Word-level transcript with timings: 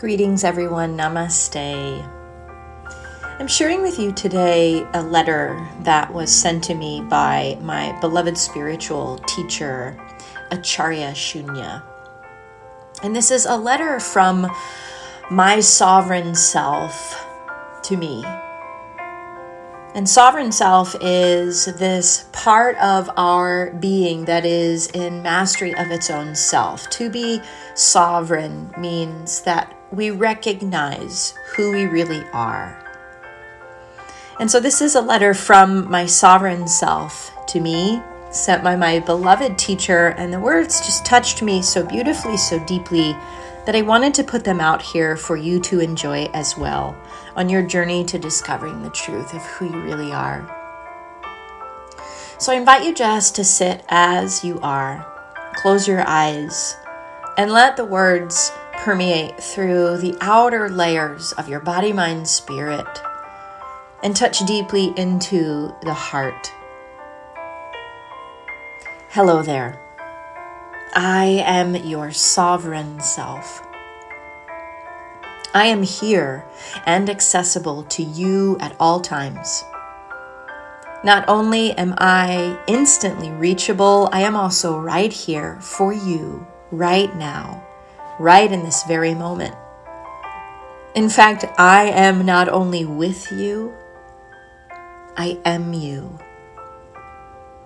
Greetings, 0.00 0.44
everyone. 0.44 0.96
Namaste. 0.96 2.10
I'm 3.38 3.46
sharing 3.46 3.82
with 3.82 3.98
you 3.98 4.12
today 4.12 4.86
a 4.94 5.02
letter 5.02 5.68
that 5.80 6.10
was 6.14 6.32
sent 6.32 6.64
to 6.64 6.74
me 6.74 7.02
by 7.02 7.58
my 7.60 7.92
beloved 8.00 8.38
spiritual 8.38 9.18
teacher, 9.26 10.00
Acharya 10.52 11.10
Shunya. 11.12 11.82
And 13.02 13.14
this 13.14 13.30
is 13.30 13.44
a 13.44 13.58
letter 13.58 14.00
from 14.00 14.50
my 15.30 15.60
sovereign 15.60 16.34
self 16.34 17.22
to 17.82 17.98
me. 17.98 18.24
And 19.94 20.08
sovereign 20.08 20.50
self 20.50 20.96
is 21.02 21.66
this 21.66 22.24
part 22.32 22.78
of 22.78 23.10
our 23.18 23.72
being 23.72 24.24
that 24.24 24.46
is 24.46 24.86
in 24.92 25.22
mastery 25.22 25.74
of 25.74 25.90
its 25.90 26.08
own 26.08 26.34
self. 26.34 26.88
To 26.88 27.10
be 27.10 27.42
sovereign 27.74 28.72
means 28.78 29.42
that 29.42 29.76
we 29.92 30.10
recognize 30.10 31.34
who 31.54 31.72
we 31.72 31.86
really 31.86 32.24
are. 32.32 32.76
And 34.38 34.50
so, 34.50 34.60
this 34.60 34.80
is 34.80 34.94
a 34.94 35.00
letter 35.00 35.34
from 35.34 35.90
my 35.90 36.06
sovereign 36.06 36.66
self 36.66 37.30
to 37.48 37.60
me, 37.60 38.00
sent 38.30 38.62
by 38.62 38.76
my 38.76 39.00
beloved 39.00 39.58
teacher, 39.58 40.08
and 40.16 40.32
the 40.32 40.40
words 40.40 40.80
just 40.80 41.04
touched 41.04 41.42
me 41.42 41.60
so 41.60 41.84
beautifully, 41.84 42.36
so 42.36 42.64
deeply 42.64 43.14
that 43.66 43.76
I 43.76 43.82
wanted 43.82 44.14
to 44.14 44.24
put 44.24 44.44
them 44.44 44.60
out 44.60 44.80
here 44.80 45.16
for 45.16 45.36
you 45.36 45.60
to 45.60 45.80
enjoy 45.80 46.24
as 46.32 46.56
well 46.56 46.96
on 47.36 47.48
your 47.48 47.62
journey 47.62 48.04
to 48.06 48.18
discovering 48.18 48.82
the 48.82 48.90
truth 48.90 49.34
of 49.34 49.42
who 49.42 49.66
you 49.66 49.82
really 49.82 50.12
are. 50.12 50.56
So 52.38 52.52
I 52.52 52.56
invite 52.56 52.86
you 52.86 52.94
just 52.94 53.34
to 53.36 53.44
sit 53.44 53.84
as 53.88 54.42
you 54.42 54.58
are, 54.60 55.06
close 55.56 55.86
your 55.86 56.02
eyes, 56.06 56.76
and 57.36 57.50
let 57.50 57.76
the 57.76 57.84
words 57.84 58.50
permeate 58.80 59.38
through 59.38 59.98
the 59.98 60.16
outer 60.22 60.70
layers 60.70 61.32
of 61.32 61.50
your 61.50 61.60
body, 61.60 61.92
mind, 61.92 62.26
spirit, 62.26 62.86
and 64.02 64.16
touch 64.16 64.38
deeply 64.46 64.94
into 64.96 65.74
the 65.82 65.92
heart. 65.92 66.50
Hello 69.10 69.42
there. 69.42 69.78
I 70.94 71.42
am 71.44 71.76
your 71.76 72.10
sovereign 72.10 73.00
self. 73.00 73.62
I 75.52 75.66
am 75.66 75.82
here 75.82 76.46
and 76.86 77.10
accessible 77.10 77.82
to 77.82 78.02
you 78.02 78.56
at 78.60 78.74
all 78.80 79.00
times. 79.00 79.62
Not 81.04 81.28
only 81.28 81.72
am 81.72 81.94
I 81.98 82.58
instantly 82.66 83.30
reachable, 83.30 84.08
I 84.10 84.20
am 84.20 84.36
also 84.36 84.78
right 84.78 85.12
here 85.12 85.60
for 85.60 85.92
you 85.92 86.46
right 86.70 87.14
now, 87.14 87.62
right 88.20 88.52
in 88.52 88.62
this 88.62 88.82
very 88.84 89.14
moment. 89.14 89.56
In 90.94 91.08
fact, 91.08 91.46
I 91.58 91.84
am 91.84 92.26
not 92.26 92.50
only 92.50 92.84
with 92.84 93.32
you, 93.32 93.72
I 95.16 95.38
am 95.46 95.72
you. 95.72 96.18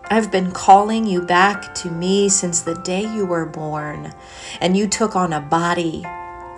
I've 0.04 0.30
been 0.30 0.52
calling 0.52 1.06
you 1.06 1.22
back 1.22 1.74
to 1.76 1.90
me 1.90 2.28
since 2.28 2.60
the 2.60 2.76
day 2.82 3.00
you 3.00 3.26
were 3.26 3.46
born 3.46 4.14
and 4.60 4.76
you 4.76 4.86
took 4.86 5.16
on 5.16 5.32
a 5.32 5.40
body 5.40 6.04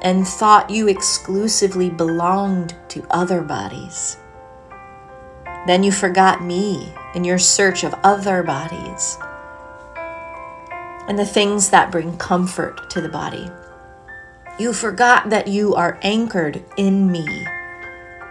and 0.03 0.29
thought 0.29 0.69
you 0.69 0.89
exclusively 0.89 1.89
belonged 1.89 2.75
to 2.89 3.07
other 3.11 3.41
bodies. 3.41 4.19
Then 5.67 5.83
you 5.83 5.91
forgot 5.91 6.45
me 6.45 6.93
in 7.15 7.25
your 7.25 7.39
search 7.39 7.83
of 7.83 7.95
other 8.05 8.43
bodies 8.43 9.17
and 11.09 11.19
the 11.19 11.25
things 11.25 11.71
that 11.71 11.91
bring 11.91 12.19
comfort 12.19 12.91
to 12.91 13.01
the 13.01 13.09
body. 13.09 13.49
You 14.59 14.73
forgot 14.73 15.29
that 15.29 15.49
you 15.49 15.75
are 15.75 15.99
anchored 16.01 16.65
in 16.79 17.13
me, 17.13 17.47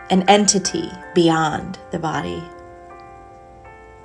an 0.09 0.27
entity 0.27 0.89
beyond 1.13 1.77
the 1.91 1.99
body. 1.99 2.43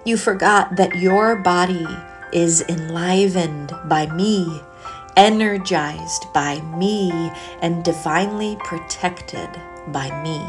You 0.04 0.19
forgot 0.19 0.76
that 0.76 0.97
your 0.97 1.36
body 1.36 1.86
is 2.30 2.60
enlivened 2.69 3.72
by 3.86 4.04
me, 4.14 4.60
energized 5.16 6.26
by 6.34 6.60
me, 6.76 7.10
and 7.62 7.82
divinely 7.82 8.59
protected 8.64 9.48
by 9.88 10.10
me. 10.22 10.44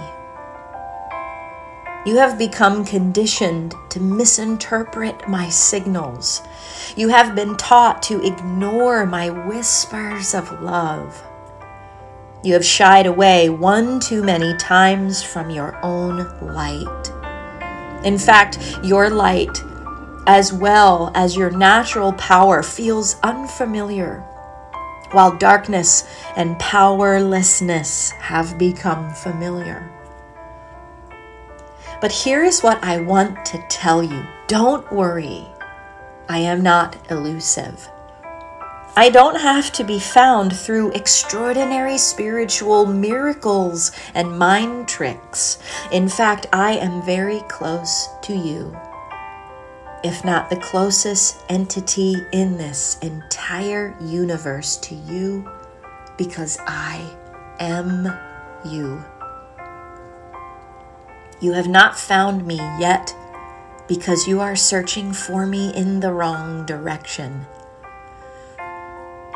You 2.06 2.18
have 2.18 2.38
become 2.38 2.84
conditioned 2.84 3.76
to 3.92 4.02
misinterpret 4.02 5.30
my 5.30 5.48
signals. 5.48 6.42
You 6.98 7.08
have 7.08 7.34
been 7.34 7.56
taught 7.56 8.04
to 8.04 8.22
ignore 8.26 9.06
my 9.06 9.30
whispers 9.30 10.34
of 10.34 10.62
love. 10.62 11.24
You 12.44 12.54
have 12.54 12.66
shied 12.66 13.06
away 13.06 13.50
one 13.50 14.00
too 14.00 14.24
many 14.24 14.58
times 14.58 15.22
from 15.22 15.52
your 15.52 15.78
own 15.84 16.28
light. 16.42 17.12
In 18.04 18.18
fact, 18.18 18.58
your 18.84 19.12
light, 19.12 19.64
as 20.26 20.52
well 20.52 21.12
as 21.14 21.36
your 21.36 21.52
natural 21.52 22.14
power, 22.14 22.64
feels 22.64 23.18
unfamiliar, 23.22 24.22
while 25.12 25.38
darkness 25.38 26.08
and 26.36 26.58
powerlessness 26.58 28.10
have 28.12 28.58
become 28.58 29.14
familiar. 29.14 29.92
But 32.02 32.12
here 32.12 32.44
is 32.44 32.62
what 32.62 32.84
I 32.84 33.02
want 33.02 33.46
to 33.46 33.64
tell 33.70 34.02
you 34.02 34.26
don't 34.48 34.92
worry, 34.92 35.46
I 36.28 36.40
am 36.40 36.64
not 36.64 36.98
elusive. 37.12 37.88
I 38.94 39.10
don't 39.10 39.40
have 39.40 39.72
to 39.74 39.86
be 39.86 40.00
found 40.00 40.54
through 40.54 40.92
extraordinary 40.92 41.98
spiritual 41.98 42.86
miracles 42.86 43.94
and 44.14 44.38
mind 44.38 44.90
tricks. 44.90 45.60
In 45.94 46.10
fact, 46.10 46.48
I 46.52 46.74
am 46.74 47.02
very 47.02 47.40
close 47.48 48.10
to 48.24 48.34
you, 48.34 48.78
if 50.04 50.26
not 50.26 50.50
the 50.50 50.58
closest 50.58 51.38
entity 51.48 52.16
in 52.34 52.58
this 52.58 53.00
entire 53.00 53.96
universe 54.02 54.76
to 54.78 54.96
you, 54.96 55.50
because 56.18 56.58
I 56.68 57.02
am 57.60 58.12
you. 58.66 59.02
You 61.40 61.54
have 61.54 61.70
not 61.70 61.98
found 61.98 62.46
me 62.46 62.58
yet 62.78 63.16
because 63.88 64.28
you 64.28 64.42
are 64.42 64.58
searching 64.58 65.14
for 65.14 65.48
me 65.48 65.74
in 65.74 66.02
the 66.02 66.12
wrong 66.12 66.66
direction. 66.66 67.46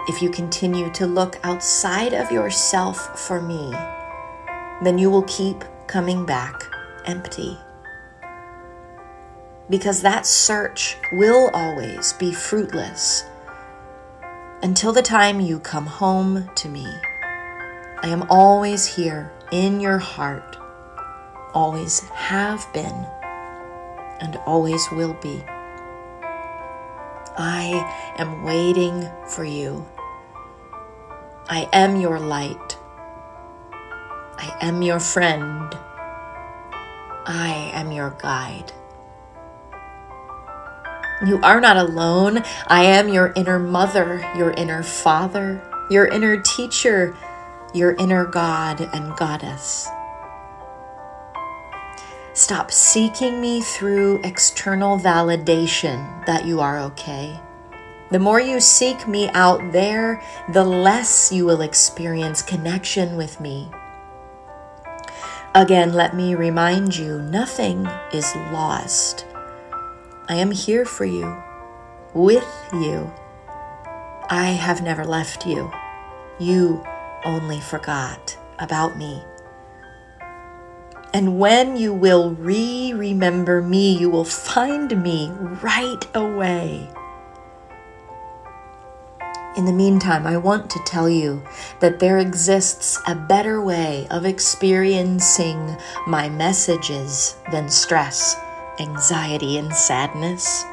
If 0.08 0.22
you 0.22 0.30
continue 0.30 0.92
to 0.92 1.08
look 1.08 1.40
outside 1.44 2.14
of 2.14 2.32
yourself 2.32 3.20
for 3.20 3.42
me, 3.42 3.72
then 4.84 5.00
you 5.00 5.10
will 5.10 5.24
keep 5.24 5.64
coming 5.88 6.28
back 6.28 6.64
empty. 7.06 7.58
Because 9.68 10.04
that 10.04 10.28
search 10.28 10.96
will 11.12 11.50
always 11.56 12.14
be 12.14 12.32
fruitless 12.32 13.26
until 14.62 14.94
the 14.94 15.02
time 15.02 15.40
you 15.40 15.60
come 15.60 15.88
home 15.88 16.52
to 16.56 16.70
me. 16.70 16.86
I 18.04 18.10
am 18.10 18.28
always 18.30 18.86
here 18.86 19.32
in 19.52 19.80
your 19.80 19.98
heart, 19.98 20.58
always 21.56 22.02
have 22.10 22.72
been, 22.74 23.08
and 24.22 24.36
always 24.46 24.88
will 24.92 25.14
be. 25.16 25.44
I 27.38 28.14
am 28.20 28.44
waiting 28.44 29.10
for 29.28 29.44
you. 29.44 29.86
I 31.47 31.69
am 31.73 31.95
your 31.97 32.19
light. 32.19 32.78
I 34.38 34.57
am 34.61 34.81
your 34.81 35.00
friend. 35.00 35.78
I 37.28 37.72
am 37.73 37.91
your 37.91 38.17
guide. 38.19 38.72
You 41.25 41.39
are 41.44 41.61
not 41.61 41.78
alone. 41.78 42.44
I 42.67 42.85
am 42.85 43.09
your 43.09 43.31
inner 43.35 43.59
mother, 43.59 44.28
your 44.35 44.51
inner 44.51 44.81
father, 44.81 45.61
your 45.91 46.07
inner 46.07 46.41
teacher, 46.41 47.15
your 47.75 47.94
inner 47.94 48.25
God 48.25 48.81
and 48.94 49.15
goddess. 49.15 49.88
Stop 52.33 52.71
seeking 52.71 53.39
me 53.39 53.62
through 53.62 54.19
external 54.24 54.98
validation 54.98 56.25
that 56.25 56.45
you 56.45 56.59
are 56.59 56.80
okay. 56.80 57.39
The 58.12 58.19
more 58.19 58.40
you 58.40 58.60
seek 58.60 59.07
me 59.07 59.30
out 59.30 59.72
there, 59.72 60.22
the 60.54 60.63
less 60.63 61.31
you 61.31 61.46
will 61.46 61.62
experience 61.62 62.42
connection 62.42 63.18
with 63.18 63.40
me. 63.40 63.69
Again, 65.56 65.94
let 65.94 66.16
me 66.16 66.36
remind 66.36 66.96
you 66.96 67.22
nothing 67.22 67.88
is 68.13 68.36
lost. 68.52 69.25
I 70.28 70.36
am 70.36 70.52
here 70.52 70.86
for 70.86 71.06
you, 71.06 71.42
with 72.13 72.48
you. 72.74 73.12
I 74.30 74.48
have 74.48 74.84
never 74.84 75.06
left 75.06 75.48
you. 75.48 75.72
You 76.40 76.86
only 77.24 77.60
forgot 77.60 78.38
about 78.60 78.98
me. 78.98 79.24
And 81.13 81.40
when 81.40 81.78
you 81.78 81.94
will 81.94 82.31
re 82.31 82.94
remember 82.94 83.62
me, 83.62 83.98
you 83.98 84.10
will 84.10 84.25
find 84.25 85.01
me 85.01 85.30
right 85.63 86.06
away. 86.13 86.90
In 89.57 89.63
the 89.63 89.72
meantime, 89.72 90.28
I 90.28 90.36
want 90.36 90.69
to 90.72 90.84
tell 90.86 91.07
you 91.07 91.42
that 91.80 92.00
there 92.00 92.19
exists 92.19 93.00
a 93.07 93.16
better 93.16 93.62
way 93.62 94.06
of 94.12 94.25
experiencing 94.25 95.78
my 96.06 96.28
messages 96.28 97.38
than 97.54 97.69
stress, 97.69 98.36
anxiety, 98.80 99.57
and 99.57 99.74
sadness. 99.74 100.66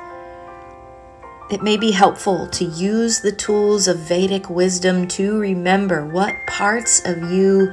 It 1.49 1.63
may 1.63 1.77
be 1.77 1.93
helpful 1.93 2.49
to 2.49 2.65
use 2.65 3.21
the 3.21 3.31
tools 3.31 3.87
of 3.87 3.99
Vedic 4.01 4.51
wisdom 4.51 5.07
to 5.09 5.39
remember 5.39 6.05
what 6.05 6.35
parts 6.49 7.03
of 7.05 7.31
you 7.31 7.73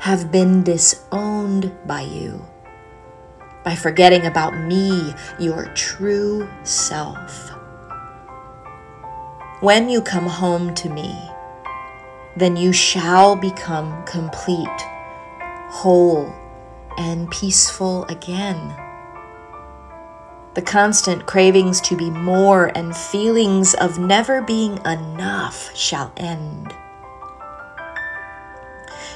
have 0.00 0.32
been 0.32 0.64
disowned 0.64 1.70
by 1.86 2.00
you, 2.00 2.44
by 3.62 3.76
forgetting 3.76 4.26
about 4.26 4.56
me, 4.56 5.14
your 5.38 5.66
true 5.74 6.48
self. 6.64 7.59
When 9.60 9.90
you 9.90 10.00
come 10.00 10.24
home 10.24 10.74
to 10.76 10.88
me, 10.88 11.14
then 12.34 12.56
you 12.56 12.72
shall 12.72 13.36
become 13.36 14.02
complete, 14.06 14.80
whole, 15.68 16.32
and 16.96 17.30
peaceful 17.30 18.04
again. 18.06 18.74
The 20.54 20.62
constant 20.62 21.26
cravings 21.26 21.82
to 21.82 21.94
be 21.94 22.08
more 22.08 22.72
and 22.74 22.96
feelings 22.96 23.74
of 23.74 23.98
never 23.98 24.40
being 24.40 24.78
enough 24.86 25.76
shall 25.76 26.10
end. 26.16 26.74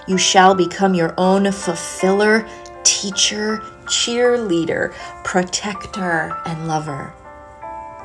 You 0.07 0.19
shall 0.19 0.55
become 0.55 0.93
your 0.93 1.15
own 1.17 1.51
fulfiller, 1.53 2.47
teacher, 2.83 3.61
cheerleader, 3.87 4.93
protector, 5.25 6.37
and 6.45 6.69
lover. 6.69 7.15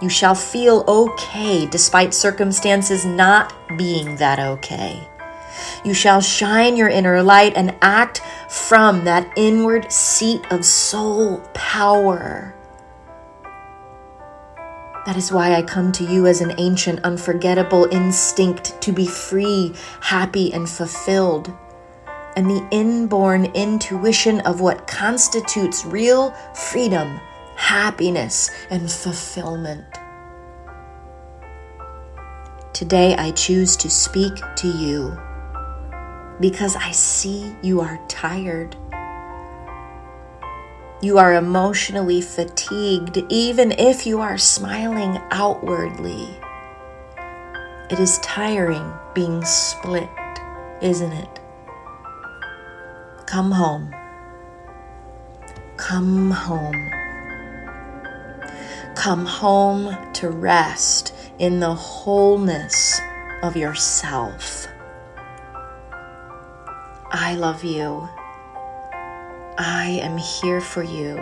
You 0.01 0.09
shall 0.09 0.35
feel 0.35 0.85
okay 0.87 1.65
despite 1.65 2.13
circumstances 2.13 3.05
not 3.05 3.53
being 3.77 4.15
that 4.15 4.39
okay. 4.39 5.07
You 5.83 5.93
shall 5.93 6.21
shine 6.21 6.77
your 6.77 6.87
inner 6.87 7.21
light 7.21 7.53
and 7.55 7.75
act 7.81 8.21
from 8.49 9.03
that 9.03 9.31
inward 9.35 9.91
seat 9.91 10.41
of 10.51 10.63
soul 10.63 11.39
power. 11.53 12.55
That 15.05 15.17
is 15.17 15.31
why 15.31 15.53
I 15.53 15.63
come 15.63 15.91
to 15.93 16.03
you 16.03 16.27
as 16.27 16.39
an 16.39 16.53
ancient, 16.57 16.99
unforgettable 17.03 17.85
instinct 17.91 18.79
to 18.81 18.91
be 18.91 19.07
free, 19.07 19.73
happy, 20.01 20.53
and 20.53 20.69
fulfilled, 20.69 21.53
and 22.35 22.49
the 22.49 22.65
inborn 22.71 23.45
intuition 23.45 24.39
of 24.41 24.61
what 24.61 24.87
constitutes 24.87 25.83
real 25.83 26.31
freedom 26.53 27.19
happiness, 27.59 28.49
and 28.71 28.89
fulfillment. 28.89 29.85
Today, 32.71 33.15
I 33.15 33.31
choose 33.31 33.75
to 33.77 33.89
speak 33.89 34.33
to 34.55 34.67
you 34.69 35.19
because 36.39 36.77
I 36.77 36.91
see 36.91 37.53
you 37.61 37.81
are 37.81 37.99
tired. 38.07 38.77
You 41.01 41.17
are 41.17 41.35
emotionally 41.35 42.21
fatigued, 42.21 43.17
even 43.29 43.73
if 43.73 44.07
you 44.07 44.21
are 44.21 44.37
smiling 44.37 45.19
outwardly. 45.29 46.29
It 47.89 47.99
is 47.99 48.19
tiring 48.19 48.93
being 49.13 49.43
split, 49.43 50.09
isn't 50.81 51.11
it? 51.11 51.39
Come 53.25 53.51
home. 53.51 53.93
Come 55.75 56.31
home. 56.31 56.98
Come 58.99 59.25
home 59.25 59.95
to 60.15 60.29
rest 60.29 61.13
in 61.37 61.61
the 61.61 61.73
wholeness 61.73 62.99
of 63.41 63.55
yourself. 63.55 64.67
I 67.09 67.35
love 67.35 67.63
you. 67.63 68.09
I 69.57 70.01
am 70.03 70.17
here 70.17 70.59
for 70.59 70.83
you. 70.83 71.15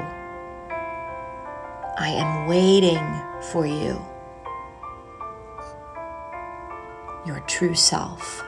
I 2.00 2.10
am 2.18 2.48
waiting 2.48 3.06
for 3.52 3.68
you. 3.68 4.04
Your 7.28 7.42
true 7.42 7.76
self. 7.76 8.44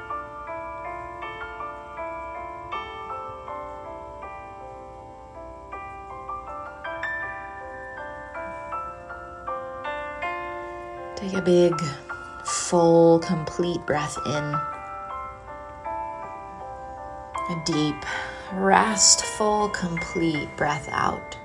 Take 11.30 11.38
a 11.38 11.42
big, 11.44 11.80
full, 12.44 13.20
complete 13.20 13.86
breath 13.86 14.18
in. 14.26 14.56
A 17.52 17.64
deep, 17.66 18.04
restful, 18.54 19.70
complete 19.70 20.50
breath 20.58 20.90
out. 20.92 21.38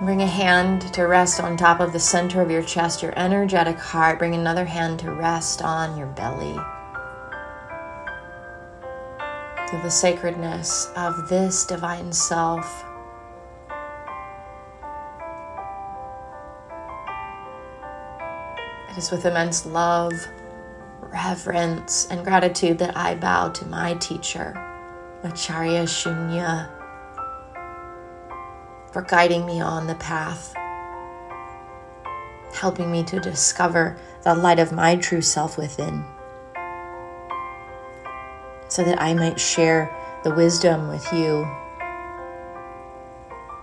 Bring 0.00 0.22
a 0.22 0.26
hand 0.26 0.90
to 0.94 1.02
rest 1.02 1.38
on 1.38 1.58
top 1.58 1.80
of 1.80 1.92
the 1.92 2.00
center 2.00 2.40
of 2.40 2.50
your 2.50 2.62
chest, 2.62 3.02
your 3.02 3.12
energetic 3.18 3.78
heart. 3.78 4.18
Bring 4.18 4.34
another 4.34 4.64
hand 4.64 5.00
to 5.00 5.12
rest 5.12 5.60
on 5.60 5.98
your 5.98 6.06
belly. 6.06 6.54
To 9.68 9.80
the 9.82 9.90
sacredness 9.90 10.90
of 10.96 11.28
this 11.28 11.66
divine 11.66 12.10
self 12.10 12.86
It 18.94 18.98
is 18.98 19.10
with 19.10 19.26
immense 19.26 19.66
love, 19.66 20.12
reverence, 21.00 22.06
and 22.12 22.24
gratitude 22.24 22.78
that 22.78 22.96
I 22.96 23.16
bow 23.16 23.48
to 23.48 23.66
my 23.66 23.94
teacher, 23.94 24.54
Acharya 25.24 25.82
Shunya, 25.82 26.70
for 28.92 29.02
guiding 29.02 29.46
me 29.46 29.60
on 29.60 29.88
the 29.88 29.96
path, 29.96 30.54
helping 32.54 32.92
me 32.92 33.02
to 33.02 33.18
discover 33.18 33.96
the 34.22 34.32
light 34.32 34.60
of 34.60 34.70
my 34.70 34.94
true 34.94 35.22
self 35.22 35.58
within, 35.58 36.04
so 38.68 38.84
that 38.84 39.02
I 39.02 39.12
might 39.12 39.40
share 39.40 39.92
the 40.22 40.32
wisdom 40.32 40.86
with 40.86 41.12
you, 41.12 41.44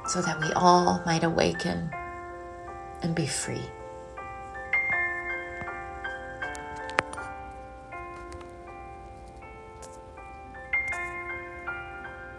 so 0.10 0.22
that 0.24 0.42
we 0.42 0.51
all 0.57 1.01
might 1.06 1.24
awaken 1.24 1.89
and 3.01 3.16
be 3.16 3.27
free. 3.27 3.69